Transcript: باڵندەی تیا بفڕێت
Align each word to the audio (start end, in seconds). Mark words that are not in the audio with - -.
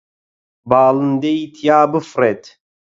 باڵندەی 0.69 1.41
تیا 1.55 1.79
بفڕێت 1.91 2.43